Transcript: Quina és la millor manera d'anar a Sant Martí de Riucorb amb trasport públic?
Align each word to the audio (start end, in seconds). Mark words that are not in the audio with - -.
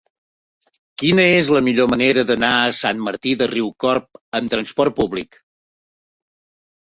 Quina 1.01 1.23
és 1.33 1.49
la 1.55 1.59
millor 1.65 1.89
manera 1.91 2.23
d'anar 2.29 2.49
a 2.61 2.71
Sant 2.77 3.03
Martí 3.07 3.33
de 3.41 3.49
Riucorb 3.51 4.21
amb 4.39 4.53
trasport 4.55 4.95
públic? 5.01 5.37